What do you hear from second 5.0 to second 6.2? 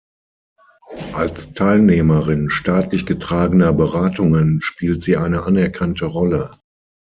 sie eine anerkannte